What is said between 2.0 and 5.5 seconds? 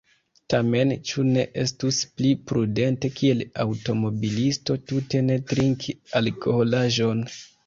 pli prudente kiel aŭtomobilisto tute ne